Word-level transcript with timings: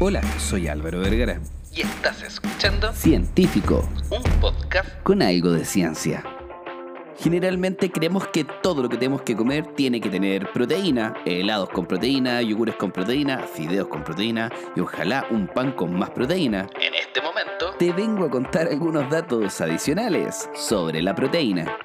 Hola, 0.00 0.22
soy 0.38 0.68
Álvaro 0.68 1.00
Vergara. 1.00 1.40
Y 1.74 1.80
estás 1.80 2.22
escuchando 2.22 2.92
Científico, 2.92 3.88
un 4.10 4.22
podcast 4.40 4.88
con 5.02 5.22
algo 5.22 5.50
de 5.50 5.64
ciencia. 5.64 6.22
Generalmente 7.18 7.90
creemos 7.90 8.28
que 8.28 8.44
todo 8.44 8.84
lo 8.84 8.88
que 8.88 8.96
tenemos 8.96 9.22
que 9.22 9.34
comer 9.34 9.66
tiene 9.74 10.00
que 10.00 10.08
tener 10.08 10.52
proteína, 10.52 11.14
helados 11.26 11.70
con 11.70 11.84
proteína, 11.84 12.40
yogures 12.42 12.76
con 12.76 12.92
proteína, 12.92 13.38
fideos 13.38 13.88
con 13.88 14.04
proteína 14.04 14.52
y 14.76 14.80
ojalá 14.80 15.26
un 15.30 15.48
pan 15.48 15.72
con 15.72 15.98
más 15.98 16.10
proteína. 16.10 16.68
En 16.80 16.94
este 16.94 17.20
momento 17.20 17.74
Te 17.76 17.92
vengo 17.92 18.24
a 18.24 18.30
contar 18.30 18.68
algunos 18.68 19.10
datos 19.10 19.60
adicionales 19.60 20.48
sobre 20.54 21.02
la 21.02 21.16
proteína. 21.16 21.76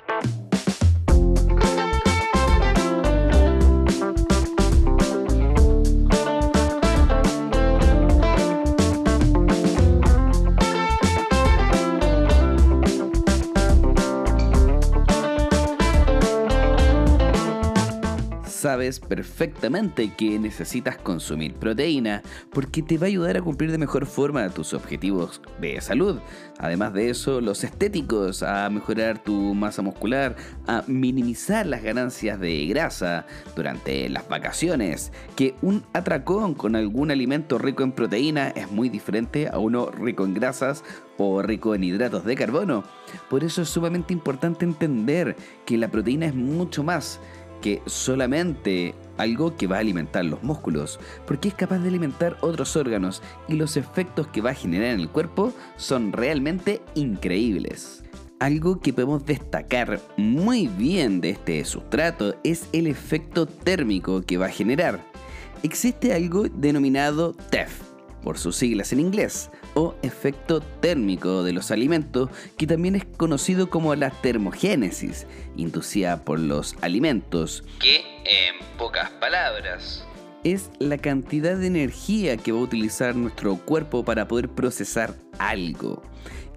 Sabes 18.64 19.02
perfectamente 19.02 20.14
que 20.16 20.40
necesitas 20.40 20.96
consumir 20.96 21.54
proteína 21.54 22.22
porque 22.50 22.82
te 22.82 22.98
va 22.98 23.08
a 23.08 23.10
ayudar 23.10 23.36
a 23.36 23.42
cumplir 23.42 23.70
de 23.74 23.78
mejor 23.78 24.06
forma 24.06 24.50
tus 24.52 24.74
objetivos 24.74 25.42
de 25.60 25.82
salud. 25.82 26.20
Además 26.60 26.94
de 26.94 27.10
eso, 27.10 27.42
los 27.42 27.66
estéticos, 27.66 28.42
a 28.42 28.70
mejorar 28.70 29.22
tu 29.22 29.54
masa 29.54 29.82
muscular, 29.82 30.38
a 30.66 30.86
minimizar 30.88 31.66
las 31.66 31.84
ganancias 31.84 32.40
de 32.40 32.66
grasa 32.68 33.26
durante 33.54 34.08
las 34.08 34.30
vacaciones, 34.30 35.12
que 35.36 35.56
un 35.62 35.84
atracón 35.92 36.54
con 36.54 36.78
algún 36.78 37.12
alimento 37.12 37.58
rico 37.58 37.84
en 37.84 37.92
proteína 37.92 38.48
es 38.48 38.72
muy 38.72 38.88
diferente 38.88 39.50
a 39.50 39.58
uno 39.58 39.92
rico 39.92 40.24
en 40.24 40.36
grasas 40.36 40.86
o 41.18 41.42
rico 41.42 41.76
en 41.76 41.84
hidratos 41.84 42.24
de 42.24 42.36
carbono. 42.36 42.86
Por 43.30 43.44
eso 43.44 43.62
es 43.62 43.70
sumamente 43.70 44.14
importante 44.14 44.64
entender 44.64 45.36
que 45.66 45.78
la 45.78 45.90
proteína 45.90 46.28
es 46.28 46.34
mucho 46.34 46.82
más 46.82 47.20
que 47.64 47.82
solamente 47.86 48.94
algo 49.18 49.56
que 49.56 49.68
va 49.68 49.78
a 49.78 49.80
alimentar 49.80 50.26
los 50.26 50.44
músculos, 50.44 51.00
porque 51.26 51.48
es 51.48 51.54
capaz 51.54 51.80
de 51.80 51.88
alimentar 51.88 52.36
otros 52.42 52.76
órganos 52.76 53.24
y 53.48 53.54
los 53.54 53.78
efectos 53.78 54.28
que 54.28 54.42
va 54.42 54.50
a 54.50 54.56
generar 54.56 54.90
en 54.90 55.00
el 55.00 55.10
cuerpo 55.10 55.54
son 55.78 56.12
realmente 56.12 56.82
increíbles. 56.94 58.04
Algo 58.40 58.82
que 58.82 58.92
podemos 58.92 59.26
destacar 59.26 60.02
muy 60.18 60.68
bien 60.68 61.22
de 61.22 61.30
este 61.30 61.64
sustrato 61.64 62.36
es 62.44 62.68
el 62.74 62.86
efecto 62.86 63.46
térmico 63.46 64.22
que 64.24 64.38
va 64.38 64.48
a 64.48 64.50
generar. 64.50 65.00
Existe 65.64 66.14
algo 66.14 66.50
denominado 66.50 67.34
TEF, 67.50 67.80
por 68.24 68.38
sus 68.38 68.58
siglas 68.58 68.92
en 68.92 69.00
inglés, 69.00 69.50
o 69.76 69.96
efecto 70.02 70.62
térmico 70.62 71.44
de 71.44 71.54
los 71.54 71.72
alimentos, 71.72 72.30
que 72.58 72.68
también 72.68 72.96
es 72.96 73.06
conocido 73.06 73.70
como 73.70 73.96
la 73.96 74.10
termogénesis, 74.10 75.26
inducida 75.56 76.24
por 76.24 76.40
los 76.40 76.76
alimentos. 76.82 77.64
Que, 77.80 78.00
en 78.26 78.56
pocas 78.78 79.10
palabras, 79.12 80.06
es 80.44 80.70
la 80.80 80.98
cantidad 80.98 81.56
de 81.58 81.68
energía 81.68 82.38
que 82.38 82.52
va 82.52 82.60
a 82.60 82.64
utilizar 82.64 83.16
nuestro 83.16 83.56
cuerpo 83.56 84.04
para 84.04 84.28
poder 84.28 84.50
procesar 84.50 85.16
algo. 85.40 86.02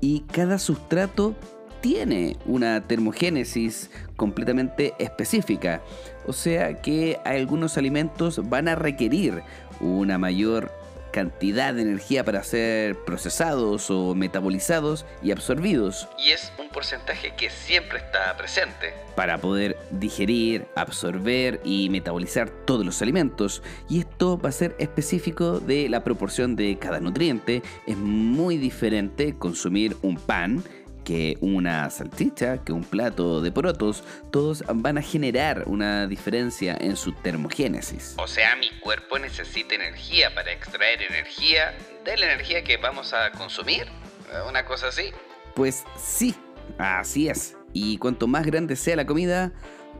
Y 0.00 0.20
cada 0.33 0.59
sustrato 0.59 1.34
tiene 1.81 2.37
una 2.47 2.83
termogénesis 2.83 3.91
completamente 4.17 4.94
específica. 4.98 5.83
O 6.27 6.33
sea 6.33 6.81
que 6.83 7.19
algunos 7.25 7.78
alimentos 7.78 8.48
van 8.48 8.69
a 8.69 8.75
requerir 8.75 9.42
una 9.81 10.19
mayor 10.19 10.72
cantidad 11.17 11.72
de 11.72 11.81
energía 11.81 12.25
para 12.25 12.45
ser 12.45 12.95
procesados 13.06 13.91
o 13.91 14.14
metabolizados 14.14 15.06
y 15.22 15.31
absorbidos. 15.31 16.06
Y 16.19 16.33
es 16.33 16.53
un 16.59 16.69
porcentaje 16.69 17.33
que 17.39 17.48
siempre 17.48 18.00
está 18.00 18.37
presente. 18.37 18.93
Para 19.15 19.38
poder 19.38 19.78
digerir, 19.91 20.66
absorber 20.75 21.59
y 21.65 21.88
metabolizar 21.88 22.50
todos 22.50 22.84
los 22.84 23.00
alimentos. 23.00 23.62
Y 23.88 24.00
esto 24.00 24.38
va 24.38 24.50
a 24.50 24.53
ser 24.53 24.77
específico 24.78 25.59
de 25.59 25.88
la 25.88 26.04
proporción 26.04 26.54
de 26.54 26.77
cada 26.78 27.00
nutriente. 27.00 27.62
Es 27.87 27.97
muy 27.97 28.59
diferente 28.59 29.38
consumir 29.38 29.97
un 30.03 30.16
pan 30.16 30.62
que 31.06 31.39
una 31.41 31.89
salchicha, 31.89 32.59
que 32.65 32.72
un 32.72 32.83
plato 32.83 33.41
de 33.41 33.53
porotos, 33.53 34.03
todos 34.33 34.65
van 34.75 34.99
a 34.99 35.03
generar 35.03 35.62
una 35.67 36.09
diferencia 36.09 36.77
en 36.81 36.97
su 36.97 37.12
termogénesis. 37.12 38.17
O 38.19 38.27
sea, 38.27 38.56
mi 38.56 38.71
cuerpo 38.81 39.16
necesita 39.21 39.77
energía 39.77 40.34
para 40.34 40.50
extraer 40.50 41.00
energía 41.03 41.72
de 42.05 42.16
la 42.16 42.27
energía 42.27 42.65
que 42.65 42.77
vamos 42.77 43.15
a 43.15 43.31
consumir. 43.31 43.87
Una 44.49 44.65
cosa 44.65 44.89
así. 44.89 45.12
Pues 45.55 45.84
sí, 45.97 46.34
así 46.77 47.28
es. 47.28 47.56
Y 47.72 47.99
cuanto 47.99 48.27
más 48.27 48.45
grande 48.45 48.75
sea 48.75 48.97
la 48.97 49.06
comida 49.06 49.53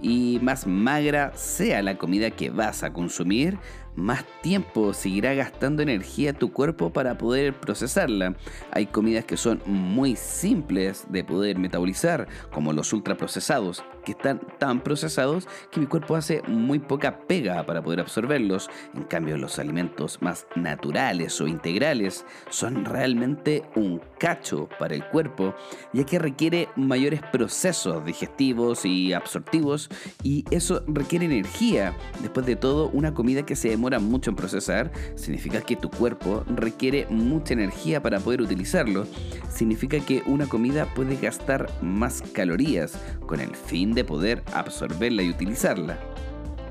y 0.03 0.41
más 0.43 0.66
magra 0.66 1.33
sea 1.37 1.83
la 1.83 1.97
comida 1.97 2.33
que 2.33 2.50
vas 2.50 2.83
a 2.83 2.93
consumir, 2.93 3.59
más 3.97 4.25
tiempo 4.43 4.93
seguirá 4.95 5.34
gastando 5.34 5.83
energía 5.83 6.33
tu 6.33 6.53
cuerpo 6.53 6.93
para 6.93 7.19
poder 7.19 7.55
procesarla. 7.55 8.37
Hay 8.71 8.87
comidas 8.87 9.25
que 9.25 9.37
son 9.37 9.61
muy 9.67 10.17
simples 10.17 11.07
de 11.09 11.25
poder 11.25 11.59
metabolizar, 11.59 12.29
como 12.53 12.73
los 12.73 12.93
ultraprocesados, 12.93 13.83
que 14.06 14.12
están 14.12 14.41
tan 14.59 14.81
procesados 14.81 15.49
que 15.72 15.81
mi 15.81 15.87
cuerpo 15.87 16.15
hace 16.15 16.41
muy 16.47 16.78
poca 16.78 17.19
pega 17.27 17.67
para 17.67 17.83
poder 17.83 18.00
absorberlos. 18.00 18.71
En 18.94 19.03
cambio, 19.03 19.37
los 19.37 19.59
alimentos 19.59 20.22
más 20.22 20.47
naturales 20.55 21.41
o 21.41 21.49
integrales 21.49 22.25
son 22.49 22.84
realmente 22.84 23.65
un 23.75 24.00
cacho 24.19 24.69
para 24.78 24.95
el 24.95 25.05
cuerpo, 25.09 25.55
ya 25.93 26.05
que 26.05 26.21
requiere 26.21 26.69
mayores 26.77 27.21
procesos 27.33 28.05
digestivos 28.05 28.84
y 28.84 29.12
absortivos 29.12 29.91
y 30.22 30.45
eso 30.53 30.84
requiere 30.87 31.25
energía. 31.25 31.93
Después 32.21 32.47
de 32.47 32.55
todo, 32.55 32.89
una 32.91 33.12
comida 33.12 33.45
que 33.45 33.56
se 33.56 33.71
demora 33.71 33.99
mucho 33.99 34.31
en 34.31 34.37
procesar, 34.37 34.93
significa 35.16 35.61
que 35.61 35.75
tu 35.75 35.91
cuerpo 35.91 36.45
requiere 36.47 37.09
mucha 37.11 37.55
energía 37.55 38.00
para 38.00 38.21
poder 38.21 38.41
utilizarlo. 38.41 39.05
Significa 39.49 39.99
que 39.99 40.22
una 40.27 40.47
comida 40.47 40.87
puede 40.95 41.16
gastar 41.16 41.69
más 41.83 42.22
calorías 42.33 42.97
con 43.27 43.41
el 43.41 43.56
fin 43.56 43.96
de 43.97 44.05
poder 44.05 44.45
absorberla 44.55 45.23
y 45.23 45.31
utilizarla. 45.31 45.99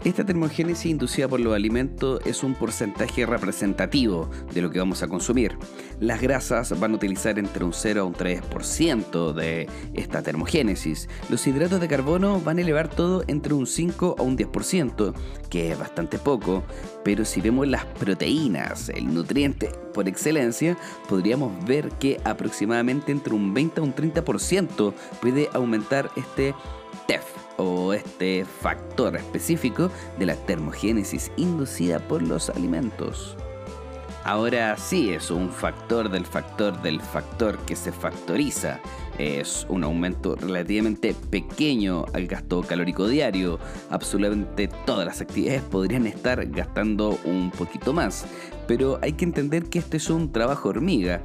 Esta 0.06 0.24
termogénesis 0.24 0.86
inducida 0.86 1.28
por 1.28 1.40
los 1.40 1.56
alimentos 1.56 2.22
es 2.28 2.44
un 2.44 2.54
porcentaje 2.54 3.26
representativo 3.26 4.30
de 4.54 4.62
lo 4.62 4.70
que 4.70 4.78
vamos 4.78 5.02
a 5.02 5.08
consumir. 5.08 5.58
Las 6.00 6.22
grasas 6.22 6.80
van 6.80 6.92
a 6.92 6.96
utilizar 6.96 7.40
entre 7.40 7.66
un 7.66 7.74
0 7.74 8.02
a 8.02 8.04
un 8.04 8.14
3% 8.14 9.34
de 9.34 9.68
esta 9.96 10.22
termogénesis. 10.22 11.10
Los 11.28 11.48
hidratos 11.48 11.82
de 11.82 11.88
carbono 11.88 12.40
van 12.40 12.60
a 12.60 12.62
elevar 12.62 12.88
todo 12.88 13.24
entre 13.26 13.56
un 13.56 13.66
5 13.66 14.18
a 14.20 14.22
un 14.22 14.38
10%, 14.38 15.16
que 15.50 15.72
es 15.72 15.80
bastante 15.80 16.20
poco, 16.20 16.64
pero 17.04 17.26
si 17.26 17.42
vemos 17.42 17.68
las 17.68 17.86
proteínas, 17.86 18.90
el 18.90 19.12
nutriente 19.12 19.72
por 19.92 20.08
excelencia, 20.08 20.78
podríamos 21.10 21.66
ver 21.66 21.90
que 21.94 22.20
aproximadamente 22.26 23.12
entre 23.12 23.34
un 23.34 23.56
20 23.56 23.80
a 23.80 23.84
un 23.84 23.96
30% 23.96 24.94
puede 25.20 25.50
aumentar 25.52 26.12
este 26.16 26.54
TEF 27.08 27.24
o 27.58 27.94
este 27.94 28.46
factor 28.46 29.16
específico 29.16 29.90
de 30.20 30.26
la 30.26 30.36
termogénesis 30.36 31.32
inducida 31.38 32.00
por 32.00 32.22
los 32.22 32.50
alimentos. 32.50 33.38
Ahora 34.26 34.76
sí 34.76 35.12
es 35.12 35.30
un 35.30 35.52
factor 35.52 36.10
del 36.10 36.26
factor 36.26 36.82
del 36.82 37.00
factor 37.00 37.60
que 37.60 37.76
se 37.76 37.92
factoriza. 37.92 38.80
Es 39.20 39.68
un 39.70 39.84
aumento 39.84 40.36
relativamente 40.36 41.14
pequeño 41.30 42.06
al 42.12 42.26
gasto 42.26 42.62
calórico 42.64 43.08
diario. 43.08 43.60
Absolutamente 43.92 44.68
todas 44.88 45.06
las 45.06 45.22
actividades 45.22 45.62
podrían 45.62 46.08
estar 46.08 46.44
gastando 46.48 47.20
un 47.24 47.52
poquito 47.52 47.94
más. 47.94 48.26
Pero 48.68 49.00
hay 49.02 49.14
que 49.14 49.26
entender 49.26 49.66
que 49.66 49.80
este 49.80 49.98
es 49.98 50.10
un 50.10 50.32
trabajo 50.32 50.70
hormiga. 50.70 51.22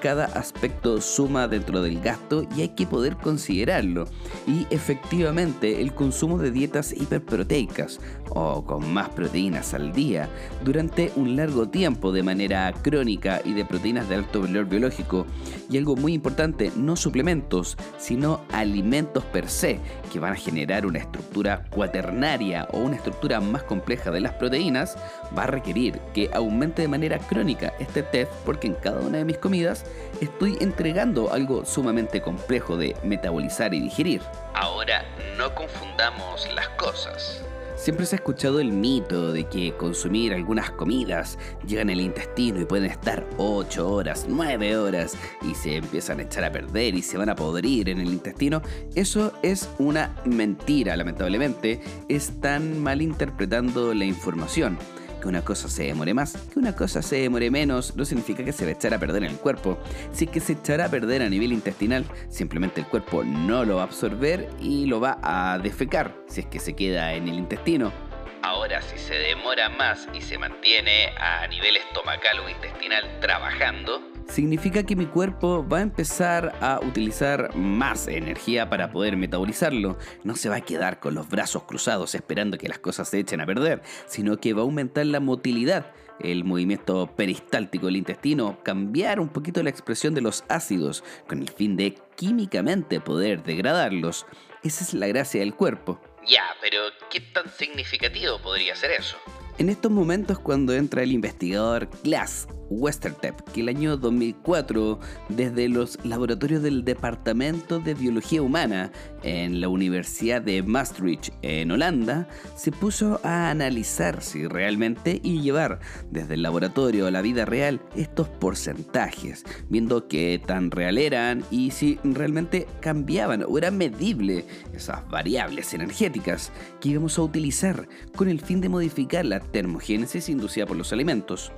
Cada 0.00 0.24
aspecto 0.24 1.00
suma 1.00 1.48
dentro 1.48 1.82
del 1.82 2.00
gasto 2.00 2.46
y 2.56 2.62
hay 2.62 2.70
que 2.70 2.86
poder 2.86 3.16
considerarlo. 3.16 4.06
Y 4.46 4.66
efectivamente 4.70 5.80
el 5.80 5.94
consumo 5.94 6.38
de 6.38 6.50
dietas 6.50 6.92
hiperproteicas 6.92 8.00
o 8.30 8.64
con 8.64 8.92
más 8.92 9.08
proteínas 9.10 9.74
al 9.74 9.92
día 9.92 10.28
durante 10.64 11.12
un 11.16 11.36
largo 11.36 11.68
tiempo 11.68 12.12
de 12.12 12.22
manera 12.22 12.72
crónica 12.82 13.40
y 13.44 13.52
de 13.52 13.64
proteínas 13.64 14.08
de 14.08 14.16
alto 14.16 14.40
valor 14.40 14.66
biológico. 14.66 15.26
Y 15.70 15.78
algo 15.78 15.96
muy 15.96 16.14
importante, 16.14 16.72
no 16.76 16.96
suplementos, 16.96 17.76
sino 17.98 18.40
alimentos 18.52 19.24
per 19.24 19.48
se, 19.48 19.80
que 20.12 20.18
van 20.18 20.32
a 20.32 20.36
generar 20.36 20.86
una 20.86 20.98
estructura 20.98 21.64
cuaternaria 21.70 22.68
o 22.72 22.80
una 22.80 22.96
estructura 22.96 23.40
más 23.40 23.62
compleja 23.62 24.10
de 24.10 24.20
las 24.20 24.34
proteínas, 24.34 24.96
va 25.36 25.44
a 25.44 25.48
requerir 25.48 26.00
que 26.14 26.30
aumente 26.32 26.79
de 26.80 26.88
manera 26.88 27.18
crónica 27.18 27.72
este 27.78 28.02
TEF 28.02 28.28
porque 28.44 28.66
en 28.66 28.74
cada 28.74 29.00
una 29.00 29.18
de 29.18 29.24
mis 29.24 29.38
comidas 29.38 29.84
estoy 30.20 30.56
entregando 30.60 31.32
algo 31.32 31.64
sumamente 31.64 32.20
complejo 32.20 32.76
de 32.76 32.96
metabolizar 33.04 33.74
y 33.74 33.80
digerir. 33.80 34.22
Ahora, 34.54 35.04
no 35.36 35.54
confundamos 35.54 36.48
las 36.54 36.68
cosas. 36.70 37.44
Siempre 37.80 38.04
se 38.04 38.14
ha 38.14 38.18
escuchado 38.18 38.60
el 38.60 38.72
mito 38.72 39.32
de 39.32 39.44
que 39.44 39.72
consumir 39.74 40.34
algunas 40.34 40.70
comidas 40.70 41.38
llegan 41.66 41.88
al 41.88 42.02
intestino 42.02 42.60
y 42.60 42.66
pueden 42.66 42.90
estar 42.90 43.26
8 43.38 43.90
horas, 43.90 44.26
9 44.28 44.76
horas 44.76 45.16
y 45.40 45.54
se 45.54 45.76
empiezan 45.76 46.18
a 46.18 46.24
echar 46.24 46.44
a 46.44 46.52
perder 46.52 46.94
y 46.94 47.00
se 47.00 47.16
van 47.16 47.30
a 47.30 47.34
podrir 47.34 47.88
en 47.88 47.98
el 47.98 48.08
intestino. 48.08 48.60
Eso 48.94 49.32
es 49.42 49.66
una 49.78 50.14
mentira, 50.26 50.94
lamentablemente. 50.94 51.80
Están 52.06 52.78
malinterpretando 52.82 53.94
la 53.94 54.04
información 54.04 54.76
que 55.20 55.28
una 55.28 55.42
cosa 55.42 55.68
se 55.68 55.84
demore 55.84 56.14
más, 56.14 56.36
que 56.52 56.58
una 56.58 56.74
cosa 56.74 57.02
se 57.02 57.16
demore 57.16 57.50
menos, 57.50 57.94
no 57.96 58.04
significa 58.04 58.44
que 58.44 58.52
se 58.52 58.64
va 58.64 58.70
a 58.70 58.74
echar 58.74 58.94
a 58.94 58.98
perder 58.98 59.24
en 59.24 59.30
el 59.30 59.36
cuerpo. 59.36 59.78
Si 60.12 60.24
es 60.24 60.30
que 60.30 60.40
se 60.40 60.54
echará 60.54 60.86
a 60.86 60.88
perder 60.88 61.22
a 61.22 61.28
nivel 61.28 61.52
intestinal, 61.52 62.04
simplemente 62.28 62.80
el 62.80 62.86
cuerpo 62.86 63.22
no 63.24 63.64
lo 63.64 63.76
va 63.76 63.82
a 63.82 63.84
absorber 63.84 64.48
y 64.60 64.86
lo 64.86 65.00
va 65.00 65.18
a 65.22 65.58
defecar 65.58 66.14
si 66.26 66.40
es 66.40 66.46
que 66.46 66.58
se 66.58 66.74
queda 66.74 67.14
en 67.14 67.28
el 67.28 67.34
intestino. 67.34 68.09
Ahora, 68.42 68.80
si 68.80 68.96
se 68.96 69.14
demora 69.14 69.68
más 69.68 70.08
y 70.14 70.22
se 70.22 70.38
mantiene 70.38 71.08
a 71.18 71.46
nivel 71.46 71.76
estomacal 71.76 72.40
o 72.40 72.48
intestinal 72.48 73.04
trabajando, 73.20 74.00
significa 74.28 74.82
que 74.84 74.96
mi 74.96 75.04
cuerpo 75.04 75.66
va 75.68 75.78
a 75.78 75.82
empezar 75.82 76.56
a 76.62 76.80
utilizar 76.82 77.54
más 77.54 78.08
energía 78.08 78.70
para 78.70 78.90
poder 78.92 79.16
metabolizarlo. 79.18 79.98
No 80.24 80.36
se 80.36 80.48
va 80.48 80.56
a 80.56 80.60
quedar 80.62 81.00
con 81.00 81.14
los 81.14 81.28
brazos 81.28 81.64
cruzados 81.64 82.14
esperando 82.14 82.56
que 82.56 82.68
las 82.68 82.78
cosas 82.78 83.10
se 83.10 83.18
echen 83.18 83.42
a 83.42 83.46
perder, 83.46 83.82
sino 84.06 84.38
que 84.38 84.54
va 84.54 84.60
a 84.60 84.64
aumentar 84.64 85.04
la 85.04 85.20
motilidad, 85.20 85.92
el 86.18 86.44
movimiento 86.44 87.14
peristáltico 87.14 87.86
del 87.86 87.96
intestino, 87.96 88.62
cambiar 88.62 89.20
un 89.20 89.28
poquito 89.28 89.62
la 89.62 89.70
expresión 89.70 90.14
de 90.14 90.22
los 90.22 90.44
ácidos 90.48 91.04
con 91.26 91.42
el 91.42 91.50
fin 91.50 91.76
de 91.76 91.94
químicamente 92.16 93.00
poder 93.00 93.42
degradarlos. 93.42 94.26
Esa 94.62 94.84
es 94.84 94.94
la 94.94 95.08
gracia 95.08 95.40
del 95.40 95.54
cuerpo. 95.54 96.00
Ya, 96.26 96.44
pero 96.60 96.82
¿qué 97.10 97.20
tan 97.20 97.50
significativo 97.50 98.38
podría 98.38 98.76
ser 98.76 98.92
eso? 98.92 99.16
En 99.58 99.68
estos 99.68 99.90
momentos 99.90 100.38
cuando 100.38 100.72
entra 100.74 101.02
el 101.02 101.12
investigador 101.12 101.88
Glass 102.02 102.46
Westertep, 102.70 103.40
que 103.52 103.60
el 103.60 103.68
año 103.68 103.96
2004, 103.96 105.00
desde 105.28 105.68
los 105.68 105.98
laboratorios 106.04 106.62
del 106.62 106.84
Departamento 106.84 107.80
de 107.80 107.94
Biología 107.94 108.40
Humana 108.40 108.92
en 109.22 109.60
la 109.60 109.68
Universidad 109.68 110.40
de 110.40 110.62
Maastricht 110.62 111.34
en 111.42 111.70
Holanda, 111.72 112.28
se 112.56 112.72
puso 112.72 113.20
a 113.24 113.50
analizar 113.50 114.22
si 114.22 114.46
realmente 114.46 115.20
y 115.22 115.42
llevar 115.42 115.80
desde 116.10 116.34
el 116.34 116.42
laboratorio 116.42 117.06
a 117.06 117.10
la 117.10 117.22
vida 117.22 117.44
real 117.44 117.80
estos 117.96 118.28
porcentajes, 118.28 119.44
viendo 119.68 120.08
qué 120.08 120.40
tan 120.44 120.70
real 120.70 120.96
eran 120.96 121.44
y 121.50 121.72
si 121.72 121.98
realmente 122.04 122.66
cambiaban 122.80 123.44
o 123.46 123.58
era 123.58 123.70
medible 123.70 124.46
esas 124.72 125.06
variables 125.08 125.74
energéticas 125.74 126.52
que 126.80 126.90
íbamos 126.90 127.18
a 127.18 127.22
utilizar 127.22 127.88
con 128.14 128.28
el 128.28 128.40
fin 128.40 128.60
de 128.60 128.68
modificar 128.68 129.26
la 129.26 129.40
termogénesis 129.40 130.28
inducida 130.28 130.66
por 130.66 130.76
los 130.76 130.92
alimentos. 130.92 131.52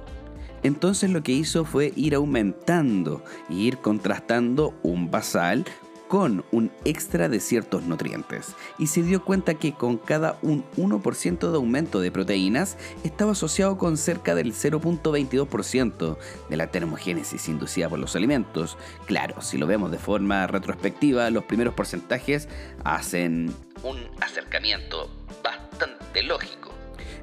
Entonces 0.62 1.10
lo 1.10 1.22
que 1.22 1.32
hizo 1.32 1.64
fue 1.64 1.92
ir 1.96 2.14
aumentando 2.14 3.24
e 3.50 3.54
ir 3.54 3.78
contrastando 3.78 4.74
un 4.82 5.10
basal 5.10 5.64
con 6.12 6.44
un 6.52 6.70
extra 6.84 7.30
de 7.30 7.40
ciertos 7.40 7.84
nutrientes 7.84 8.54
y 8.78 8.88
se 8.88 9.02
dio 9.02 9.24
cuenta 9.24 9.54
que 9.54 9.72
con 9.72 9.96
cada 9.96 10.38
un 10.42 10.62
1% 10.76 11.50
de 11.50 11.56
aumento 11.56 12.00
de 12.00 12.12
proteínas 12.12 12.76
estaba 13.02 13.32
asociado 13.32 13.78
con 13.78 13.96
cerca 13.96 14.34
del 14.34 14.52
0.22% 14.52 16.18
de 16.50 16.56
la 16.58 16.66
termogénesis 16.66 17.48
inducida 17.48 17.88
por 17.88 17.98
los 17.98 18.14
alimentos. 18.14 18.76
Claro, 19.06 19.40
si 19.40 19.56
lo 19.56 19.66
vemos 19.66 19.90
de 19.90 19.96
forma 19.96 20.46
retrospectiva, 20.46 21.30
los 21.30 21.44
primeros 21.44 21.72
porcentajes 21.72 22.46
hacen 22.84 23.50
un 23.82 23.96
acercamiento 24.20 25.08
bastante 25.42 26.22
lógico 26.24 26.71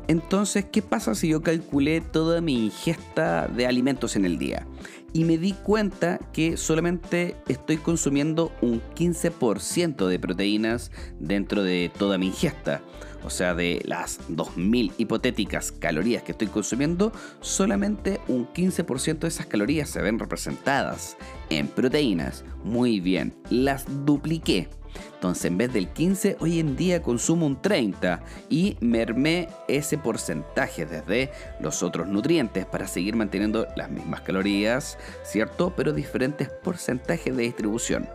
entonces, 0.10 0.66
¿qué 0.66 0.82
pasa 0.82 1.14
si 1.14 1.28
yo 1.28 1.44
calculé 1.44 2.02
toda 2.02 2.42
mi 2.42 2.66
ingesta 2.66 3.48
de 3.48 3.68
alimentos 3.68 4.16
en 4.16 4.26
el 4.26 4.40
día? 4.40 4.66
Y 5.14 5.24
me 5.24 5.38
di 5.38 5.54
cuenta 5.54 6.18
que 6.34 6.58
solamente 6.58 7.36
estoy 7.48 7.78
consumiendo 7.78 8.52
un 8.60 8.82
15% 8.96 10.08
de 10.08 10.18
proteínas 10.18 10.92
dentro 11.20 11.62
de 11.62 11.92
toda 11.96 12.18
mi 12.18 12.26
ingesta. 12.26 12.82
O 13.24 13.30
sea, 13.30 13.54
de 13.54 13.84
las 13.86 14.20
2.000 14.30 14.94
hipotéticas 14.98 15.72
calorías 15.72 16.24
que 16.24 16.32
estoy 16.32 16.48
consumiendo, 16.48 17.12
solamente 17.42 18.20
un 18.28 18.48
15% 18.48 19.20
de 19.20 19.28
esas 19.28 19.46
calorías 19.46 19.92
se 19.92 20.02
ven 20.02 20.18
representadas 20.18 21.18
en 21.52 21.68
proteínas. 21.68 22.44
Muy 22.64 23.00
bien, 23.00 23.36
las 23.52 23.86
dupliqué 24.08 24.70
entonces, 25.14 25.46
en 25.46 25.58
vez 25.58 25.74
del 25.74 25.90
15, 25.90 26.38
hoy 26.40 26.60
en 26.60 26.76
día 26.76 27.02
consumo 27.02 27.46
un 27.46 27.62
30 27.62 28.22
y 28.50 28.78
mermé 28.80 29.50
ese 29.68 29.98
porcentaje 29.98 30.86
desde 30.86 31.32
los 31.60 31.84
otros 31.84 32.08
nutrientes 32.08 32.66
para 32.66 32.88
seguir 32.88 33.16
manteniendo 33.16 33.68
las 33.76 33.90
mismas 33.90 34.22
calorías, 34.22 34.98
¿cierto? 35.24 35.74
Pero 35.76 35.92
diferentes 35.92 36.50
porcentajes 36.50 37.36
de 37.36 37.44
distribución. 37.44 38.08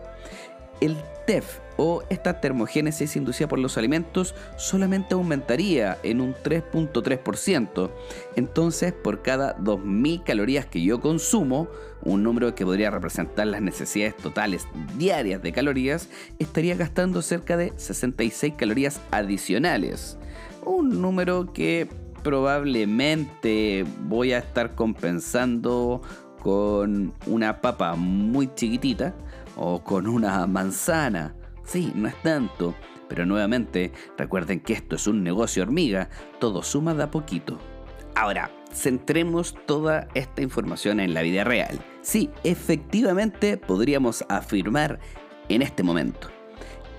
TEF 1.25 1.59
o 1.77 2.03
esta 2.09 2.39
termogénesis 2.39 3.15
inducida 3.15 3.47
por 3.47 3.59
los 3.59 3.77
alimentos 3.77 4.35
solamente 4.57 5.13
aumentaría 5.13 5.97
en 6.03 6.21
un 6.21 6.33
3.3%. 6.33 7.89
Entonces, 8.35 8.93
por 8.93 9.21
cada 9.21 9.57
2.000 9.57 10.23
calorías 10.23 10.65
que 10.65 10.81
yo 10.81 11.01
consumo, 11.01 11.67
un 12.03 12.23
número 12.23 12.55
que 12.55 12.65
podría 12.65 12.91
representar 12.91 13.47
las 13.47 13.61
necesidades 13.61 14.15
totales 14.15 14.67
diarias 14.97 15.41
de 15.41 15.51
calorías, 15.51 16.09
estaría 16.39 16.75
gastando 16.75 17.21
cerca 17.21 17.57
de 17.57 17.73
66 17.75 18.53
calorías 18.57 19.01
adicionales. 19.11 20.17
Un 20.63 21.01
número 21.01 21.51
que 21.51 21.89
probablemente 22.23 23.85
voy 24.01 24.33
a 24.33 24.39
estar 24.39 24.75
compensando 24.75 26.01
con 26.41 27.13
una 27.25 27.61
papa 27.61 27.95
muy 27.95 28.53
chiquitita 28.53 29.15
o 29.55 29.83
con 29.83 30.07
una 30.07 30.45
manzana 30.47 31.35
Sí, 31.65 31.91
no 31.95 32.07
es 32.07 32.15
tanto, 32.21 32.75
pero 33.09 33.25
nuevamente 33.25 33.91
recuerden 34.17 34.59
que 34.59 34.73
esto 34.73 34.95
es 34.95 35.07
un 35.07 35.23
negocio 35.23 35.63
hormiga, 35.63 36.09
todo 36.39 36.61
suma 36.61 36.93
de 36.93 37.03
a 37.03 37.11
poquito. 37.11 37.57
Ahora, 38.13 38.51
centremos 38.71 39.55
toda 39.65 40.07
esta 40.13 40.41
información 40.41 40.99
en 40.99 41.13
la 41.13 41.23
vida 41.23 41.43
real. 41.43 41.79
Sí, 42.01 42.29
efectivamente 42.43 43.57
podríamos 43.57 44.23
afirmar 44.29 44.99
en 45.49 45.63
este 45.63 45.83
momento 45.83 46.29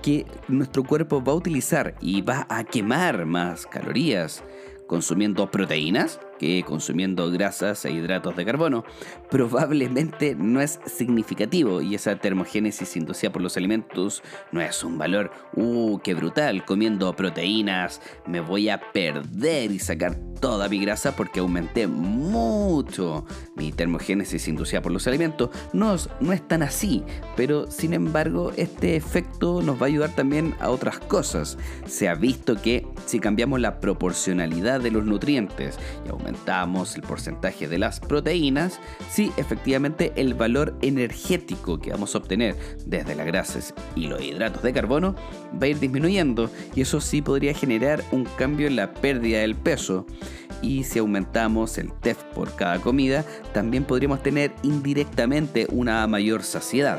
que 0.01 0.25
nuestro 0.47 0.83
cuerpo 0.83 1.23
va 1.23 1.31
a 1.31 1.35
utilizar 1.35 1.95
y 2.01 2.21
va 2.21 2.45
a 2.49 2.63
quemar 2.63 3.25
más 3.25 3.65
calorías 3.65 4.43
consumiendo 4.85 5.49
proteínas 5.49 6.19
que 6.39 6.63
consumiendo 6.63 7.29
grasas 7.31 7.83
e 7.85 7.91
hidratos 7.91 8.35
de 8.35 8.45
carbono, 8.45 8.83
probablemente 9.29 10.35
no 10.35 10.61
es 10.61 10.79
significativo 10.85 11.81
y 11.81 11.95
esa 11.95 12.15
termogénesis 12.17 12.95
inducida 12.95 13.31
por 13.31 13.41
los 13.41 13.57
alimentos 13.57 14.23
no 14.51 14.61
es 14.61 14.83
un 14.83 14.97
valor, 14.97 15.31
uh, 15.55 15.99
qué 15.99 16.13
brutal, 16.13 16.65
comiendo 16.65 17.15
proteínas 17.15 18.01
me 18.25 18.39
voy 18.39 18.69
a 18.69 18.79
perder 18.91 19.71
y 19.71 19.79
sacar 19.79 20.15
toda 20.39 20.69
mi 20.69 20.79
grasa 20.79 21.15
porque 21.15 21.39
aumenté 21.39 21.87
mucho 21.87 23.25
mi 23.55 23.71
termogénesis 23.71 24.47
inducida 24.47 24.81
por 24.81 24.91
los 24.91 25.07
alimentos. 25.07 25.49
No, 25.73 25.95
no 26.19 26.33
es 26.33 26.47
tan 26.47 26.61
así, 26.61 27.03
pero 27.35 27.69
sin 27.71 27.93
embargo 27.93 28.51
este 28.55 28.95
efecto 28.95 29.61
nos 29.61 29.81
va 29.81 29.85
a 29.85 29.87
ayudar 29.87 30.11
también 30.11 30.53
a 30.59 30.69
otras 30.69 30.99
cosas. 30.99 31.57
Se 31.85 32.07
ha 32.07 32.15
visto 32.15 32.61
que 32.61 32.85
si 33.05 33.19
cambiamos 33.19 33.59
la 33.59 33.79
proporcionalidad 33.79 34.79
de 34.81 34.91
los 34.91 35.05
nutrientes 35.05 35.79
y 36.05 36.09
aumentamos 36.09 36.26
el 36.27 37.01
porcentaje 37.01 37.67
de 37.67 37.77
las 37.77 37.99
proteínas, 37.99 38.79
sí, 39.09 39.31
efectivamente 39.37 40.13
el 40.15 40.33
valor 40.33 40.77
energético 40.81 41.79
que 41.79 41.91
vamos 41.91 42.13
a 42.13 42.19
obtener 42.19 42.55
desde 42.85 43.15
las 43.15 43.25
grasas 43.25 43.73
y 43.95 44.07
los 44.07 44.21
hidratos 44.21 44.61
de 44.63 44.73
carbono 44.73 45.15
va 45.53 45.65
a 45.65 45.67
ir 45.67 45.79
disminuyendo 45.79 46.49
y 46.75 46.81
eso 46.81 47.01
sí 47.01 47.21
podría 47.21 47.53
generar 47.53 48.03
un 48.11 48.25
cambio 48.37 48.67
en 48.67 48.75
la 48.75 48.93
pérdida 48.93 49.39
del 49.39 49.55
peso. 49.55 50.05
Y 50.61 50.83
si 50.83 50.99
aumentamos 50.99 51.77
el 51.77 51.91
TEF 51.93 52.17
por 52.33 52.55
cada 52.55 52.79
comida, 52.79 53.23
también 53.53 53.83
podríamos 53.83 54.23
tener 54.23 54.53
indirectamente 54.63 55.67
una 55.69 56.05
mayor 56.07 56.43
saciedad. 56.43 56.97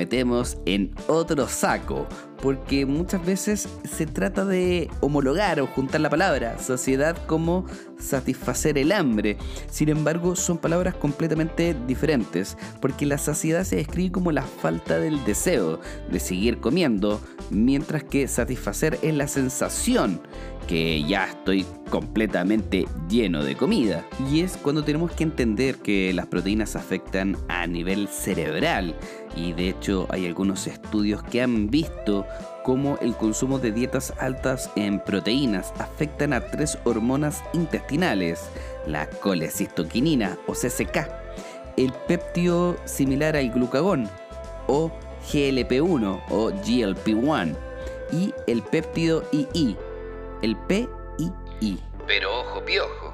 Metemos 0.00 0.56
en 0.64 0.94
otro 1.08 1.46
saco, 1.46 2.06
porque 2.40 2.86
muchas 2.86 3.22
veces 3.26 3.68
se 3.84 4.06
trata 4.06 4.46
de 4.46 4.88
homologar 5.00 5.60
o 5.60 5.66
juntar 5.66 6.00
la 6.00 6.08
palabra 6.08 6.58
sociedad 6.58 7.14
como 7.26 7.66
satisfacer 7.98 8.78
el 8.78 8.92
hambre. 8.92 9.36
Sin 9.70 9.90
embargo, 9.90 10.36
son 10.36 10.56
palabras 10.56 10.94
completamente 10.94 11.76
diferentes, 11.86 12.56
porque 12.80 13.04
la 13.04 13.18
saciedad 13.18 13.64
se 13.64 13.76
describe 13.76 14.12
como 14.12 14.32
la 14.32 14.40
falta 14.40 14.98
del 14.98 15.22
deseo 15.26 15.80
de 16.10 16.18
seguir 16.18 16.60
comiendo, 16.60 17.20
mientras 17.50 18.02
que 18.02 18.26
satisfacer 18.26 18.98
es 19.02 19.14
la 19.14 19.28
sensación 19.28 20.22
que 20.66 21.02
ya 21.02 21.24
estoy 21.26 21.66
completamente 21.90 22.86
lleno 23.08 23.42
de 23.42 23.56
comida. 23.56 24.06
Y 24.30 24.40
es 24.40 24.56
cuando 24.56 24.84
tenemos 24.84 25.10
que 25.10 25.24
entender 25.24 25.76
que 25.76 26.12
las 26.12 26.26
proteínas 26.26 26.76
afectan 26.76 27.36
a 27.48 27.66
nivel 27.66 28.06
cerebral. 28.06 28.94
Y 29.36 29.52
de 29.52 29.68
hecho 29.68 30.06
hay 30.10 30.26
algunos 30.26 30.66
estudios 30.66 31.22
que 31.22 31.42
han 31.42 31.70
visto 31.70 32.26
cómo 32.64 32.98
el 33.00 33.14
consumo 33.16 33.58
de 33.58 33.72
dietas 33.72 34.12
altas 34.18 34.70
en 34.76 35.00
proteínas 35.00 35.72
afectan 35.78 36.32
a 36.32 36.40
tres 36.40 36.78
hormonas 36.84 37.42
intestinales, 37.52 38.50
la 38.86 39.08
colecistoquinina 39.08 40.36
o 40.46 40.52
CCK, 40.52 41.08
el 41.76 41.92
péptido 42.08 42.76
similar 42.84 43.36
al 43.36 43.50
glucagón 43.50 44.08
o 44.66 44.90
GLP-1 45.32 46.22
o 46.30 46.50
GLP-1 46.50 47.54
y 48.12 48.34
el 48.46 48.62
péptido 48.62 49.22
II 49.32 49.76
el 50.42 50.56
PII. 50.56 51.78
Pero 52.06 52.40
ojo 52.40 52.64
piojo. 52.64 53.12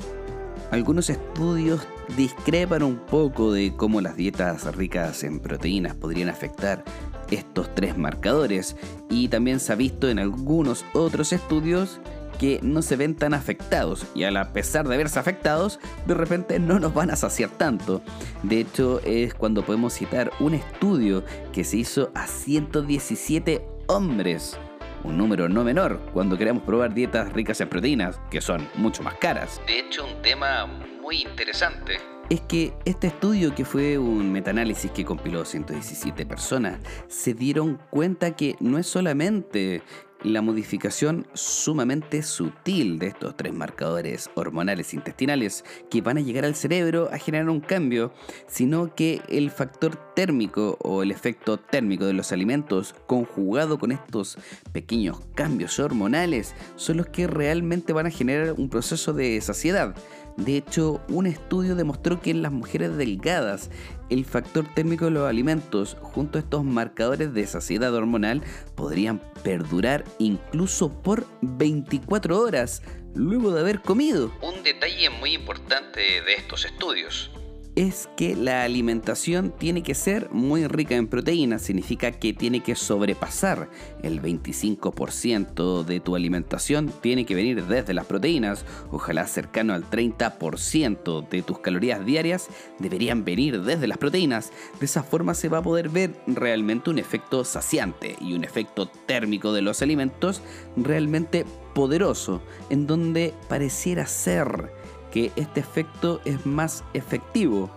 Algunos 0.70 1.10
estudios 1.10 1.86
discrepan 2.16 2.82
un 2.82 2.96
poco 2.96 3.52
de 3.52 3.74
cómo 3.76 4.00
las 4.00 4.16
dietas 4.16 4.64
ricas 4.76 5.24
en 5.24 5.40
proteínas 5.40 5.94
podrían 5.94 6.28
afectar 6.28 6.84
estos 7.30 7.74
tres 7.74 7.98
marcadores 7.98 8.76
y 9.10 9.28
también 9.28 9.60
se 9.60 9.72
ha 9.72 9.76
visto 9.76 10.08
en 10.08 10.18
algunos 10.18 10.84
otros 10.92 11.32
estudios 11.32 12.00
que 12.38 12.60
no 12.62 12.82
se 12.82 12.96
ven 12.96 13.14
tan 13.14 13.34
afectados 13.34 14.06
y 14.14 14.24
a 14.24 14.52
pesar 14.52 14.86
de 14.86 14.96
verse 14.96 15.18
afectados, 15.18 15.80
de 16.06 16.14
repente 16.14 16.58
no 16.58 16.78
nos 16.78 16.92
van 16.92 17.10
a 17.10 17.16
saciar 17.16 17.50
tanto. 17.50 18.02
De 18.42 18.60
hecho, 18.60 19.00
es 19.04 19.34
cuando 19.34 19.64
podemos 19.64 19.94
citar 19.94 20.30
un 20.38 20.54
estudio 20.54 21.24
que 21.52 21.64
se 21.64 21.78
hizo 21.78 22.10
a 22.14 22.26
117 22.26 23.66
hombres 23.86 24.58
un 25.04 25.16
número 25.16 25.48
no 25.48 25.62
menor 25.64 26.00
cuando 26.12 26.36
queremos 26.36 26.64
probar 26.64 26.92
dietas 26.92 27.32
ricas 27.32 27.60
en 27.60 27.68
proteínas, 27.68 28.18
que 28.30 28.40
son 28.40 28.68
mucho 28.74 29.02
más 29.02 29.14
caras. 29.14 29.60
De 29.66 29.80
hecho, 29.80 30.04
un 30.04 30.20
tema 30.22 30.68
interesante. 31.14 31.98
Es 32.28 32.40
que 32.40 32.74
este 32.84 33.06
estudio, 33.06 33.54
que 33.54 33.64
fue 33.64 33.98
un 33.98 34.32
metaanálisis 34.32 34.90
que 34.90 35.04
compiló 35.04 35.44
117 35.44 36.26
personas, 36.26 36.80
se 37.06 37.34
dieron 37.34 37.78
cuenta 37.90 38.34
que 38.34 38.56
no 38.58 38.78
es 38.78 38.86
solamente 38.88 39.82
la 40.22 40.42
modificación 40.42 41.26
sumamente 41.34 42.22
sutil 42.22 42.98
de 42.98 43.08
estos 43.08 43.36
tres 43.36 43.52
marcadores 43.52 44.30
hormonales 44.34 44.94
intestinales 44.94 45.64
que 45.90 46.00
van 46.00 46.18
a 46.18 46.20
llegar 46.20 46.44
al 46.44 46.54
cerebro 46.54 47.08
a 47.12 47.18
generar 47.18 47.48
un 47.48 47.60
cambio, 47.60 48.12
sino 48.46 48.94
que 48.94 49.20
el 49.28 49.50
factor 49.50 49.96
térmico 50.14 50.78
o 50.80 51.02
el 51.02 51.10
efecto 51.10 51.58
térmico 51.58 52.06
de 52.06 52.12
los 52.12 52.32
alimentos 52.32 52.94
conjugado 53.06 53.78
con 53.78 53.92
estos 53.92 54.38
pequeños 54.72 55.20
cambios 55.34 55.78
hormonales 55.78 56.54
son 56.76 56.98
los 56.98 57.06
que 57.06 57.26
realmente 57.26 57.92
van 57.92 58.06
a 58.06 58.10
generar 58.10 58.52
un 58.52 58.68
proceso 58.68 59.12
de 59.12 59.40
saciedad. 59.40 59.94
De 60.36 60.58
hecho, 60.58 61.00
un 61.08 61.26
estudio 61.26 61.74
demostró 61.74 62.20
que 62.20 62.30
en 62.30 62.42
las 62.42 62.52
mujeres 62.52 62.96
delgadas 62.96 63.70
el 64.10 64.24
factor 64.24 64.64
térmico 64.74 65.06
de 65.06 65.12
los 65.12 65.28
alimentos 65.28 65.96
junto 66.00 66.38
a 66.38 66.40
estos 66.42 66.64
marcadores 66.64 67.34
de 67.34 67.46
saciedad 67.46 67.94
hormonal 67.94 68.42
podrían 68.74 69.20
perdurar 69.42 70.04
incluso 70.18 70.90
por 71.02 71.26
24 71.42 72.38
horas 72.40 72.82
luego 73.14 73.52
de 73.52 73.60
haber 73.60 73.80
comido. 73.80 74.32
Un 74.42 74.62
detalle 74.62 75.10
muy 75.10 75.34
importante 75.34 76.00
de 76.00 76.34
estos 76.34 76.64
estudios 76.64 77.30
es 77.76 78.08
que 78.16 78.34
la 78.34 78.62
alimentación 78.62 79.52
tiene 79.56 79.82
que 79.82 79.94
ser 79.94 80.30
muy 80.30 80.66
rica 80.66 80.96
en 80.96 81.08
proteínas, 81.08 81.60
significa 81.60 82.10
que 82.10 82.32
tiene 82.32 82.60
que 82.60 82.74
sobrepasar 82.74 83.68
el 84.02 84.22
25% 84.22 85.84
de 85.84 86.00
tu 86.00 86.16
alimentación, 86.16 86.90
tiene 87.02 87.26
que 87.26 87.34
venir 87.34 87.62
desde 87.66 87.92
las 87.92 88.06
proteínas, 88.06 88.64
ojalá 88.90 89.26
cercano 89.26 89.74
al 89.74 89.88
30% 89.90 91.28
de 91.28 91.42
tus 91.42 91.58
calorías 91.58 92.04
diarias 92.04 92.48
deberían 92.78 93.26
venir 93.26 93.62
desde 93.62 93.86
las 93.86 93.98
proteínas, 93.98 94.52
de 94.80 94.86
esa 94.86 95.02
forma 95.02 95.34
se 95.34 95.50
va 95.50 95.58
a 95.58 95.62
poder 95.62 95.90
ver 95.90 96.14
realmente 96.26 96.88
un 96.88 96.98
efecto 96.98 97.44
saciante 97.44 98.16
y 98.22 98.32
un 98.32 98.44
efecto 98.44 98.88
térmico 98.88 99.52
de 99.52 99.60
los 99.60 99.82
alimentos 99.82 100.40
realmente 100.76 101.44
poderoso, 101.74 102.40
en 102.70 102.86
donde 102.86 103.34
pareciera 103.50 104.06
ser 104.06 104.72
que 105.10 105.32
este 105.36 105.60
efecto 105.60 106.20
es 106.24 106.44
más 106.46 106.84
efectivo 106.94 107.70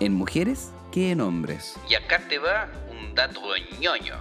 en 0.00 0.14
mujeres 0.14 0.72
que 0.92 1.10
en 1.10 1.20
hombres. 1.20 1.76
Y 1.88 1.94
acá 1.94 2.20
te 2.28 2.38
va 2.38 2.68
un 2.90 3.14
dato 3.14 3.40
ñoño. 3.80 4.16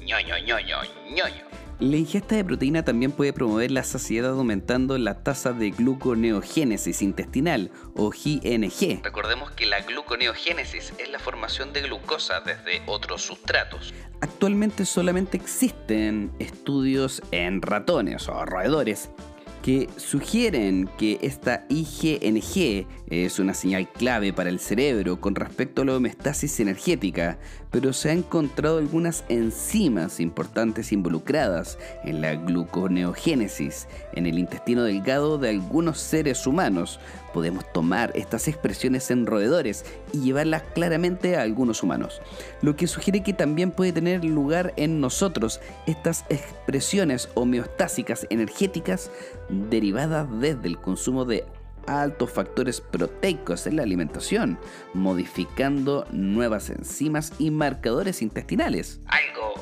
ñoño, 0.00 0.38
ñoño, 0.38 0.78
ñoño. 1.10 1.48
La 1.80 1.96
ingesta 1.96 2.34
de 2.34 2.44
proteína 2.44 2.84
también 2.84 3.12
puede 3.12 3.32
promover 3.32 3.70
la 3.70 3.84
saciedad 3.84 4.32
aumentando 4.32 4.98
la 4.98 5.22
tasa 5.22 5.52
de 5.52 5.70
gluconeogénesis 5.70 7.02
intestinal 7.02 7.70
o 7.94 8.10
GNG. 8.10 9.04
Recordemos 9.04 9.52
que 9.52 9.64
la 9.64 9.80
gluconeogénesis 9.82 10.92
es 10.98 11.08
la 11.08 11.20
formación 11.20 11.72
de 11.72 11.82
glucosa 11.82 12.40
desde 12.40 12.82
otros 12.86 13.22
sustratos. 13.22 13.94
Actualmente 14.20 14.84
solamente 14.84 15.36
existen 15.36 16.32
estudios 16.40 17.22
en 17.30 17.62
ratones 17.62 18.28
o 18.28 18.44
roedores 18.44 19.10
que 19.68 19.86
sugieren 19.98 20.88
que 20.96 21.18
esta 21.20 21.66
IgNG 21.68 22.86
es 23.10 23.38
una 23.38 23.52
señal 23.52 23.86
clave 23.86 24.32
para 24.32 24.48
el 24.48 24.60
cerebro 24.60 25.20
con 25.20 25.34
respecto 25.34 25.82
a 25.82 25.84
la 25.84 25.96
homeostasis 25.96 26.60
energética, 26.60 27.38
pero 27.70 27.92
se 27.92 28.10
han 28.10 28.18
encontrado 28.20 28.78
algunas 28.78 29.24
enzimas 29.28 30.20
importantes 30.20 30.90
involucradas 30.90 31.78
en 32.02 32.22
la 32.22 32.34
gluconeogénesis 32.36 33.88
en 34.14 34.24
el 34.24 34.38
intestino 34.38 34.84
delgado 34.84 35.36
de 35.36 35.50
algunos 35.50 35.98
seres 35.98 36.46
humanos. 36.46 36.98
Podemos 37.32 37.64
tomar 37.72 38.12
estas 38.14 38.48
expresiones 38.48 39.10
en 39.10 39.26
roedores 39.26 39.84
y 40.12 40.20
llevarlas 40.20 40.62
claramente 40.74 41.36
a 41.36 41.42
algunos 41.42 41.82
humanos, 41.82 42.20
lo 42.62 42.76
que 42.76 42.86
sugiere 42.86 43.22
que 43.22 43.32
también 43.32 43.70
puede 43.70 43.92
tener 43.92 44.24
lugar 44.24 44.72
en 44.76 45.00
nosotros 45.00 45.60
estas 45.86 46.24
expresiones 46.28 47.28
homeostásicas 47.34 48.26
energéticas 48.30 49.10
derivadas 49.48 50.26
desde 50.40 50.68
el 50.68 50.78
consumo 50.78 51.24
de 51.24 51.44
altos 51.86 52.30
factores 52.30 52.80
proteicos 52.80 53.66
en 53.66 53.76
la 53.76 53.82
alimentación, 53.82 54.58
modificando 54.94 56.06
nuevas 56.10 56.70
enzimas 56.70 57.32
y 57.38 57.50
marcadores 57.50 58.22
intestinales. 58.22 59.00
Algo 59.06 59.54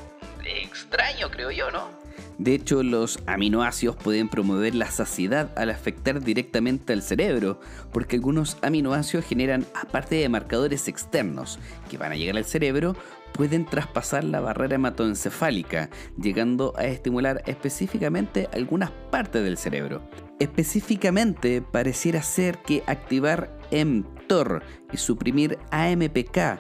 extraño, 0.45 1.31
creo 1.31 1.51
yo, 1.51 1.71
¿no? 1.71 1.96
De 2.39 2.55
hecho, 2.55 2.83
los 2.83 3.19
aminoácidos 3.27 3.97
pueden 3.97 4.29
promover 4.29 4.75
la 4.75 4.91
saciedad 4.91 5.51
al 5.57 5.71
afectar 5.71 6.23
directamente 6.23 6.93
al 6.93 7.03
cerebro, 7.03 7.61
porque 7.93 8.17
algunos 8.17 8.59
aminoácidos 8.63 9.25
generan, 9.25 9.65
aparte 9.75 10.17
de 10.17 10.29
marcadores 10.29 10.87
externos 10.87 11.59
que 11.89 11.97
van 11.97 12.13
a 12.13 12.17
llegar 12.17 12.37
al 12.37 12.45
cerebro, 12.45 12.95
pueden 13.33 13.65
traspasar 13.65 14.25
la 14.25 14.41
barrera 14.41 14.77
hematoencefálica, 14.77 15.91
llegando 16.21 16.75
a 16.77 16.85
estimular 16.85 17.43
específicamente 17.47 18.49
algunas 18.53 18.91
partes 19.11 19.43
del 19.43 19.57
cerebro. 19.57 20.03
Específicamente, 20.39 21.63
pareciera 21.63 22.23
ser 22.23 22.59
que 22.59 22.83
activar 22.87 23.59
mTOR 23.73 24.63
y 24.93 24.97
suprimir 24.99 25.59
AMPK 25.71 26.59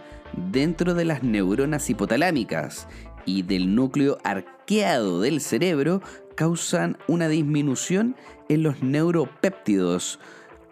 dentro 0.50 0.94
de 0.94 1.04
las 1.04 1.22
neuronas 1.22 1.88
hipotalámicas 1.90 2.88
y 3.24 3.42
del 3.42 3.74
núcleo 3.74 4.18
del 4.66 5.40
cerebro 5.40 6.02
causan 6.34 6.98
una 7.06 7.28
disminución 7.28 8.16
en 8.48 8.64
los 8.64 8.82
neuropéptidos 8.82 10.18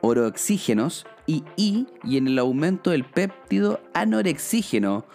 oroxígenos 0.01 1.07
y 1.27 1.45
y 1.57 1.87
en 2.19 2.27
el 2.27 2.39
aumento 2.39 2.91
del 2.91 3.05
péptido 3.05 3.81
anorexígeno 3.95 5.07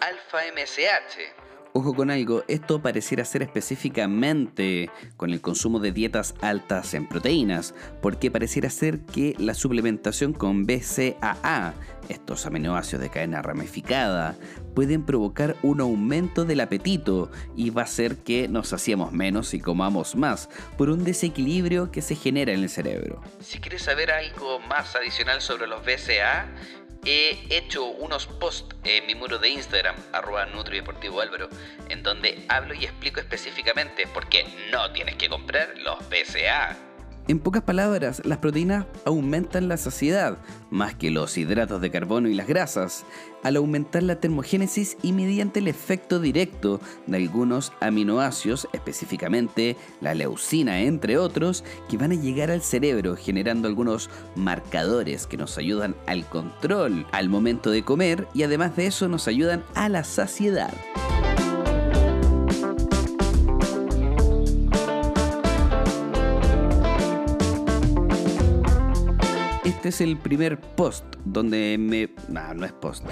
Ojo 1.72 1.94
con 1.94 2.10
algo, 2.10 2.42
esto 2.48 2.82
pareciera 2.82 3.24
ser 3.24 3.42
específicamente 3.42 4.90
con 5.16 5.30
el 5.30 5.40
consumo 5.40 5.78
de 5.78 5.92
dietas 5.92 6.34
altas 6.40 6.94
en 6.94 7.08
proteínas, 7.08 7.76
porque 8.02 8.28
pareciera 8.28 8.68
ser 8.70 9.00
que 9.02 9.36
la 9.38 9.54
suplementación 9.54 10.32
con 10.32 10.66
BCAA, 10.66 11.74
estos 12.08 12.44
aminoácidos 12.44 13.02
de 13.02 13.10
cadena 13.10 13.40
ramificada, 13.40 14.36
pueden 14.74 15.06
provocar 15.06 15.54
un 15.62 15.80
aumento 15.80 16.44
del 16.44 16.58
apetito 16.58 17.30
y 17.54 17.70
va 17.70 17.82
a 17.82 17.84
hacer 17.84 18.16
que 18.16 18.48
nos 18.48 18.68
saciemos 18.68 19.12
menos 19.12 19.54
y 19.54 19.60
comamos 19.60 20.16
más, 20.16 20.48
por 20.76 20.90
un 20.90 21.04
desequilibrio 21.04 21.92
que 21.92 22.02
se 22.02 22.16
genera 22.16 22.52
en 22.52 22.64
el 22.64 22.68
cerebro. 22.68 23.22
Si 23.38 23.60
quieres 23.60 23.82
saber 23.82 24.10
algo 24.10 24.58
más 24.58 24.96
adicional 24.96 25.40
sobre 25.40 25.68
los 25.68 25.82
BCAA, 25.82 26.48
he 27.04 27.38
hecho 27.50 27.84
unos 27.84 28.26
posts 28.26 28.76
en 28.84 29.06
mi 29.06 29.14
muro 29.14 29.38
de 29.38 29.48
Instagram, 29.48 29.96
arroba 30.12 30.46
en 31.88 32.02
donde 32.02 32.44
hablo 32.48 32.74
y 32.74 32.84
explico 32.84 33.20
específicamente 33.20 34.06
por 34.08 34.28
qué 34.28 34.46
no 34.70 34.92
tienes 34.92 35.16
que 35.16 35.28
comprar 35.28 35.76
los 35.78 35.98
BCA. 36.08 36.89
En 37.28 37.38
pocas 37.38 37.62
palabras, 37.62 38.22
las 38.24 38.38
proteínas 38.38 38.86
aumentan 39.04 39.68
la 39.68 39.76
saciedad, 39.76 40.38
más 40.70 40.94
que 40.94 41.10
los 41.10 41.36
hidratos 41.38 41.80
de 41.80 41.90
carbono 41.90 42.28
y 42.28 42.34
las 42.34 42.48
grasas, 42.48 43.04
al 43.42 43.56
aumentar 43.56 44.02
la 44.02 44.16
termogénesis 44.16 44.96
y 45.02 45.12
mediante 45.12 45.60
el 45.60 45.68
efecto 45.68 46.18
directo 46.18 46.80
de 47.06 47.18
algunos 47.18 47.72
aminoácidos, 47.80 48.68
específicamente 48.72 49.76
la 50.00 50.14
leucina, 50.14 50.80
entre 50.80 51.18
otros, 51.18 51.64
que 51.88 51.96
van 51.96 52.12
a 52.12 52.16
llegar 52.16 52.50
al 52.50 52.62
cerebro 52.62 53.16
generando 53.16 53.68
algunos 53.68 54.10
marcadores 54.34 55.26
que 55.26 55.36
nos 55.36 55.56
ayudan 55.58 55.94
al 56.06 56.26
control 56.26 57.06
al 57.12 57.28
momento 57.28 57.70
de 57.70 57.84
comer 57.84 58.26
y 58.34 58.42
además 58.42 58.76
de 58.76 58.86
eso 58.86 59.08
nos 59.08 59.28
ayudan 59.28 59.62
a 59.74 59.88
la 59.88 60.04
saciedad. 60.04 60.72
Este 69.80 69.88
es 69.88 70.00
el 70.02 70.18
primer 70.18 70.60
post 70.60 71.06
donde 71.24 71.78
me... 71.78 72.10
No, 72.28 72.52
no 72.52 72.66
es 72.66 72.72
post. 72.74 73.02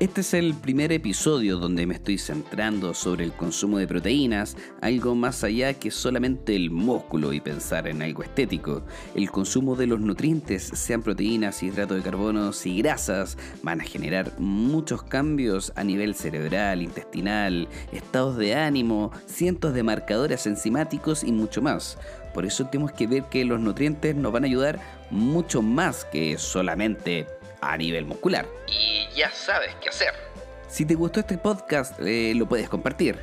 Este 0.00 0.22
es 0.22 0.32
el 0.32 0.54
primer 0.54 0.92
episodio 0.92 1.58
donde 1.58 1.86
me 1.86 1.94
estoy 1.94 2.16
centrando 2.16 2.94
sobre 2.94 3.24
el 3.24 3.32
consumo 3.32 3.76
de 3.76 3.86
proteínas, 3.86 4.56
algo 4.80 5.14
más 5.14 5.44
allá 5.44 5.74
que 5.74 5.90
solamente 5.90 6.56
el 6.56 6.70
músculo 6.70 7.34
y 7.34 7.40
pensar 7.40 7.86
en 7.86 8.00
algo 8.00 8.22
estético. 8.22 8.82
El 9.14 9.30
consumo 9.30 9.76
de 9.76 9.86
los 9.86 10.00
nutrientes, 10.00 10.62
sean 10.72 11.02
proteínas, 11.02 11.62
hidratos 11.62 11.98
de 11.98 12.02
carbono 12.02 12.50
y 12.64 12.78
grasas, 12.78 13.36
van 13.62 13.82
a 13.82 13.84
generar 13.84 14.32
muchos 14.40 15.02
cambios 15.02 15.70
a 15.76 15.84
nivel 15.84 16.14
cerebral, 16.14 16.80
intestinal, 16.80 17.68
estados 17.92 18.38
de 18.38 18.54
ánimo, 18.54 19.12
cientos 19.26 19.74
de 19.74 19.82
marcadores 19.82 20.46
enzimáticos 20.46 21.22
y 21.22 21.30
mucho 21.30 21.60
más. 21.60 21.98
Por 22.32 22.46
eso 22.46 22.66
tenemos 22.66 22.92
que 22.92 23.06
ver 23.06 23.24
que 23.24 23.44
los 23.44 23.60
nutrientes 23.60 24.14
nos 24.14 24.32
van 24.32 24.44
a 24.44 24.46
ayudar 24.46 24.80
mucho 25.10 25.62
más 25.62 26.04
que 26.04 26.38
solamente 26.38 27.26
a 27.60 27.76
nivel 27.76 28.04
muscular. 28.04 28.46
Y 28.66 29.08
ya 29.14 29.30
sabes 29.30 29.74
qué 29.80 29.88
hacer. 29.88 30.14
Si 30.68 30.86
te 30.86 30.94
gustó 30.94 31.20
este 31.20 31.38
podcast, 31.38 31.98
eh, 32.00 32.32
lo 32.34 32.46
puedes 32.46 32.68
compartir. 32.68 33.18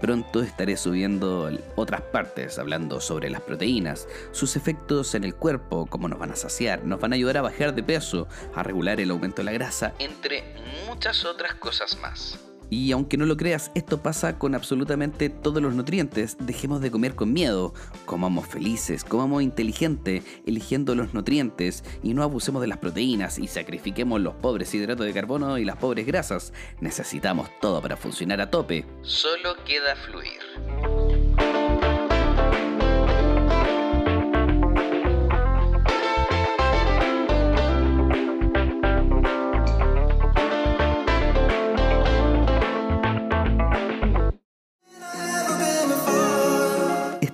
Pronto 0.00 0.42
estaré 0.42 0.78
subiendo 0.78 1.50
otras 1.76 2.00
partes 2.00 2.58
hablando 2.58 3.00
sobre 3.00 3.28
las 3.28 3.42
proteínas, 3.42 4.08
sus 4.32 4.56
efectos 4.56 5.14
en 5.14 5.24
el 5.24 5.34
cuerpo, 5.34 5.86
cómo 5.86 6.08
nos 6.08 6.18
van 6.18 6.30
a 6.30 6.36
saciar, 6.36 6.84
nos 6.84 7.00
van 7.00 7.12
a 7.12 7.16
ayudar 7.16 7.36
a 7.36 7.42
bajar 7.42 7.74
de 7.74 7.82
peso, 7.82 8.26
a 8.54 8.62
regular 8.62 8.98
el 8.98 9.10
aumento 9.10 9.42
de 9.42 9.44
la 9.44 9.52
grasa, 9.52 9.92
entre 9.98 10.42
muchas 10.86 11.26
otras 11.26 11.54
cosas 11.54 11.98
más. 11.98 12.38
Y 12.70 12.92
aunque 12.92 13.16
no 13.16 13.26
lo 13.26 13.36
creas, 13.36 13.70
esto 13.74 14.00
pasa 14.00 14.38
con 14.38 14.54
absolutamente 14.54 15.28
todos 15.28 15.60
los 15.60 15.74
nutrientes. 15.74 16.36
Dejemos 16.40 16.80
de 16.80 16.90
comer 16.90 17.14
con 17.14 17.32
miedo, 17.32 17.74
comamos 18.06 18.46
felices, 18.46 19.04
comamos 19.04 19.42
inteligente, 19.42 20.22
eligiendo 20.46 20.94
los 20.94 21.12
nutrientes 21.12 21.84
y 22.02 22.14
no 22.14 22.22
abusemos 22.22 22.62
de 22.62 22.68
las 22.68 22.78
proteínas 22.78 23.38
y 23.38 23.48
sacrifiquemos 23.48 24.20
los 24.20 24.34
pobres 24.36 24.72
hidratos 24.74 25.06
de 25.06 25.12
carbono 25.12 25.58
y 25.58 25.64
las 25.64 25.76
pobres 25.76 26.06
grasas. 26.06 26.52
Necesitamos 26.80 27.48
todo 27.60 27.82
para 27.82 27.96
funcionar 27.96 28.40
a 28.40 28.50
tope. 28.50 28.86
Solo 29.02 29.56
queda 29.64 29.96
fluir. 29.96 30.99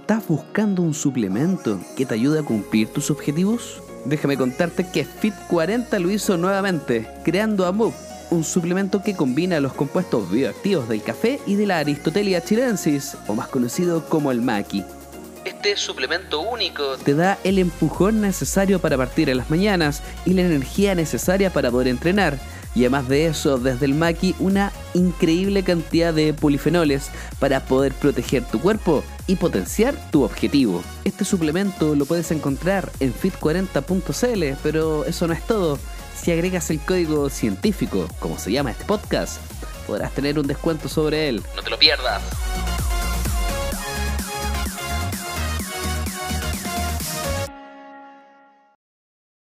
¿Estás 0.09 0.29
buscando 0.29 0.83
un 0.83 0.95
suplemento 0.95 1.81
que 1.97 2.07
te 2.07 2.15
ayude 2.15 2.39
a 2.39 2.45
cumplir 2.45 2.87
tus 2.87 3.11
objetivos? 3.11 3.83
Déjame 4.05 4.37
contarte 4.37 4.87
que 4.89 5.05
Fit 5.05 5.35
40 5.49 5.99
lo 5.99 6.13
hizo 6.13 6.37
nuevamente, 6.37 7.09
creando 7.25 7.67
AMUP, 7.67 7.93
un 8.31 8.45
suplemento 8.45 9.03
que 9.03 9.17
combina 9.17 9.59
los 9.59 9.73
compuestos 9.73 10.31
bioactivos 10.31 10.89
del 10.89 11.03
café 11.03 11.41
y 11.45 11.57
de 11.57 11.67
la 11.67 11.79
Aristotelia 11.79 12.41
chilensis, 12.41 13.17
o 13.27 13.35
más 13.35 13.49
conocido 13.49 14.09
como 14.09 14.31
el 14.31 14.43
maqui. 14.43 14.85
Este 15.45 15.77
suplemento 15.77 16.41
único 16.41 16.97
te 16.99 17.15
da 17.15 17.37
el 17.43 17.59
empujón 17.59 18.21
necesario 18.21 18.79
para 18.79 18.97
partir 18.97 19.29
en 19.29 19.39
las 19.39 19.51
mañanas 19.51 20.05
y 20.25 20.35
la 20.35 20.43
energía 20.43 20.95
necesaria 20.95 21.53
para 21.53 21.73
poder 21.73 21.89
entrenar 21.89 22.39
y 22.77 22.83
además 22.83 23.09
de 23.09 23.27
eso, 23.27 23.59
desde 23.59 23.87
el 23.87 23.95
maqui, 23.95 24.37
una 24.39 24.71
increíble 24.95 25.65
cantidad 25.65 26.15
de 26.15 26.33
polifenoles 26.33 27.11
para 27.41 27.65
poder 27.65 27.93
proteger 27.93 28.45
tu 28.45 28.61
cuerpo 28.61 29.03
y 29.27 29.37
potenciar 29.37 29.95
tu 30.11 30.23
objetivo. 30.23 30.83
Este 31.05 31.25
suplemento 31.25 31.95
lo 31.95 32.07
puedes 32.07 32.31
encontrar 32.31 32.91
en 33.01 33.15
fit40.cl, 33.15 34.59
pero 34.63 35.05
eso 35.05 35.27
no 35.27 35.33
es 35.33 35.43
todo. 35.47 35.79
Si 36.17 36.33
agregas 36.33 36.71
el 36.71 36.81
código 36.81 37.29
científico, 37.31 38.09
como 38.19 38.39
se 38.39 38.53
llama 38.53 38.71
este 38.71 38.85
podcast, 38.85 39.41
podrás 39.87 40.13
tener 40.13 40.39
un 40.39 40.47
descuento 40.47 40.89
sobre 40.89 41.29
él. 41.29 41.43
No 41.55 41.63
te 41.63 41.71
lo 41.71 41.79
pierdas. 41.79 42.23